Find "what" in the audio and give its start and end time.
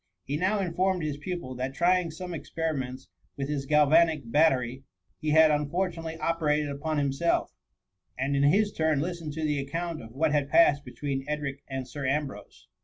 10.11-10.31